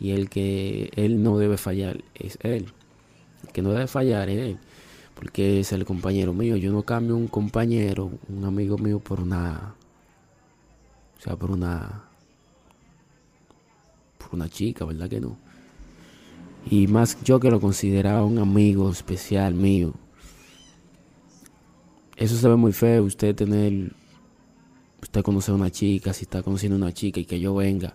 y 0.00 0.12
el 0.12 0.30
que 0.30 0.90
él 0.96 1.22
no 1.22 1.38
debe 1.38 1.58
fallar 1.58 2.02
es 2.14 2.38
él. 2.40 2.72
El 3.44 3.52
que 3.52 3.60
no 3.60 3.70
debe 3.70 3.86
fallar 3.86 4.30
es 4.30 4.38
él, 4.38 4.58
porque 5.14 5.60
es 5.60 5.72
el 5.72 5.84
compañero 5.84 6.32
mío. 6.32 6.56
Yo 6.56 6.72
no 6.72 6.82
cambio 6.82 7.16
un 7.16 7.28
compañero, 7.28 8.10
un 8.28 8.44
amigo 8.44 8.78
mío 8.78 8.98
por 8.98 9.20
una, 9.20 9.74
o 11.18 11.20
sea, 11.20 11.36
por 11.36 11.50
una, 11.50 12.04
por 14.16 14.34
una 14.34 14.48
chica, 14.48 14.86
¿verdad 14.86 15.10
que 15.10 15.20
no? 15.20 15.36
Y 16.70 16.86
más 16.86 17.22
yo 17.22 17.38
que 17.38 17.50
lo 17.50 17.60
consideraba 17.60 18.24
un 18.24 18.38
amigo 18.38 18.90
especial 18.90 19.54
mío. 19.54 19.92
Eso 22.16 22.36
se 22.36 22.48
ve 22.48 22.56
muy 22.56 22.72
feo, 22.72 23.04
usted 23.04 23.34
tener, 23.34 23.92
usted 25.02 25.22
conocer 25.22 25.52
a 25.52 25.56
una 25.56 25.70
chica, 25.70 26.14
si 26.14 26.24
está 26.24 26.42
conociendo 26.42 26.76
a 26.76 26.78
una 26.78 26.92
chica 26.92 27.20
y 27.20 27.26
que 27.26 27.38
yo 27.38 27.54
venga 27.54 27.94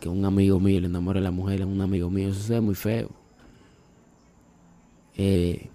que 0.00 0.08
un 0.08 0.24
amigo 0.24 0.58
mío 0.58 0.80
le 0.80 0.86
enamore 0.86 1.20
a 1.20 1.22
la 1.22 1.30
mujer, 1.30 1.62
a 1.62 1.66
un 1.66 1.80
amigo 1.80 2.10
mío, 2.10 2.28
eso 2.28 2.54
es 2.54 2.62
muy 2.62 2.74
feo. 2.74 3.10
Eh, 5.16 5.68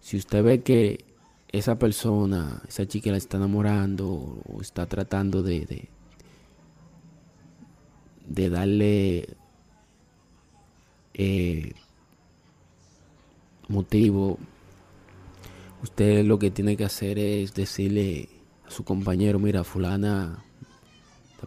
si 0.00 0.16
usted 0.16 0.42
ve 0.42 0.62
que 0.62 1.04
esa 1.50 1.78
persona, 1.78 2.62
esa 2.68 2.86
chica 2.86 3.10
la 3.10 3.16
está 3.16 3.36
enamorando 3.38 4.08
o 4.46 4.60
está 4.60 4.86
tratando 4.86 5.42
de, 5.42 5.88
de, 8.26 8.50
darle 8.50 9.36
eh, 11.14 11.72
motivo, 13.68 14.38
usted 15.82 16.24
lo 16.24 16.38
que 16.38 16.50
tiene 16.50 16.76
que 16.76 16.84
hacer 16.84 17.18
es 17.18 17.54
decirle 17.54 18.28
a 18.66 18.70
su 18.70 18.84
compañero, 18.84 19.38
mira, 19.38 19.64
fulana 19.64 20.44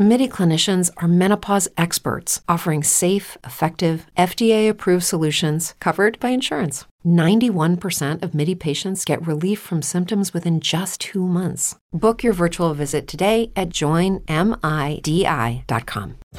MIDI 0.00 0.28
clinicians 0.28 0.90
are 0.96 1.06
menopause 1.06 1.68
experts 1.76 2.40
offering 2.48 2.82
safe, 2.82 3.36
effective, 3.44 4.06
FDA 4.16 4.66
approved 4.66 5.04
solutions 5.04 5.74
covered 5.78 6.18
by 6.20 6.30
insurance. 6.30 6.86
91% 7.04 8.22
of 8.22 8.34
MIDI 8.34 8.54
patients 8.54 9.04
get 9.04 9.26
relief 9.26 9.58
from 9.58 9.82
symptoms 9.82 10.32
within 10.32 10.60
just 10.60 11.00
two 11.00 11.26
months. 11.26 11.76
Book 11.92 12.22
your 12.22 12.32
virtual 12.32 12.72
visit 12.72 13.08
today 13.08 13.50
at 13.56 13.70
joinmidi.com. 13.70 14.20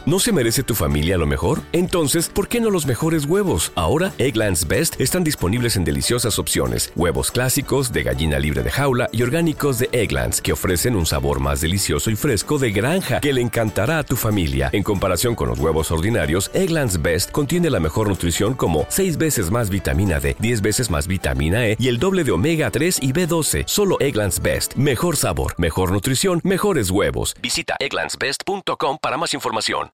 ¿No 0.05 0.19
se 0.19 0.31
merece 0.31 0.63
tu 0.63 0.73
familia 0.73 1.17
lo 1.17 1.25
mejor? 1.25 1.59
Entonces, 1.73 2.29
¿por 2.29 2.47
qué 2.47 2.61
no 2.61 2.69
los 2.69 2.85
mejores 2.85 3.25
huevos? 3.25 3.73
Ahora, 3.75 4.13
Egglands 4.17 4.65
Best 4.65 5.01
están 5.01 5.25
disponibles 5.25 5.75
en 5.75 5.83
deliciosas 5.83 6.39
opciones. 6.39 6.93
Huevos 6.95 7.29
clásicos, 7.31 7.91
de 7.91 8.03
gallina 8.03 8.39
libre 8.39 8.63
de 8.63 8.71
jaula 8.71 9.09
y 9.11 9.23
orgánicos 9.23 9.79
de 9.79 9.89
Egglands, 9.91 10.41
que 10.41 10.53
ofrecen 10.53 10.95
un 10.95 11.05
sabor 11.05 11.41
más 11.41 11.59
delicioso 11.59 12.09
y 12.09 12.15
fresco 12.15 12.57
de 12.57 12.71
granja 12.71 13.19
que 13.19 13.33
le 13.33 13.41
encantará 13.51 13.99
a 13.99 14.03
tu 14.03 14.15
familia. 14.15 14.69
En 14.71 14.81
comparación 14.81 15.35
con 15.35 15.49
los 15.49 15.59
huevos 15.59 15.91
ordinarios, 15.91 16.49
Egglands 16.53 17.01
Best 17.01 17.31
contiene 17.31 17.69
la 17.69 17.81
mejor 17.81 18.07
nutrición 18.07 18.53
como 18.53 18.85
6 18.87 19.17
veces 19.17 19.51
más 19.51 19.69
vitamina 19.69 20.21
D, 20.21 20.37
10 20.39 20.61
veces 20.61 20.89
más 20.89 21.05
vitamina 21.05 21.67
E 21.67 21.75
y 21.77 21.89
el 21.89 21.99
doble 21.99 22.23
de 22.23 22.31
omega 22.31 22.71
3 22.71 22.99
y 23.01 23.11
B12. 23.11 23.63
Solo 23.67 23.97
Egglands 23.99 24.41
Best. 24.41 24.75
Mejor 24.75 25.17
sabor, 25.17 25.53
mejor 25.57 25.91
nutrición, 25.91 26.39
mejores 26.43 26.91
huevos. 26.91 27.35
Visita 27.41 27.75
egglandsbest.com 27.79 28.97
para 29.01 29.17
más 29.17 29.33
información. 29.33 29.89